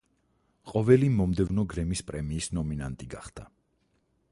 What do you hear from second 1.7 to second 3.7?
გრემის პრემიის ნომინანტი გახდა.